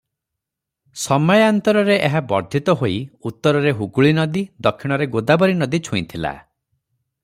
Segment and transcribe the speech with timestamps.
[1.01, 2.97] ସମାୟାନ୍ତରରେ ଏହା ବର୍ଦ୍ଧିତ ହୋଇ
[3.31, 6.37] ଉତ୍ତରରେ ହୁଗୁଳୀନଦୀ, ଦକ୍ଷିଣରେ ଗୋଦାବରୀନଦୀ ଛୁଇଁଥିଲା।